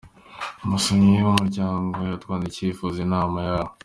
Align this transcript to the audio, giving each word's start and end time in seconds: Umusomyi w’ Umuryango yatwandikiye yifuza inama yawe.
Umusomyi 0.65 1.11
w’ 1.25 1.29
Umuryango 1.33 1.97
yatwandikiye 2.11 2.65
yifuza 2.69 2.97
inama 3.07 3.39
yawe. 3.49 3.71